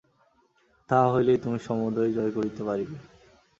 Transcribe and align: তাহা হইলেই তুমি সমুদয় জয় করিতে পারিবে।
তাহা 0.89 1.07
হইলেই 1.13 1.39
তুমি 1.43 1.57
সমুদয় 1.59 2.11
জয় 2.13 2.31
করিতে 2.31 2.61
পারিবে। 2.63 2.95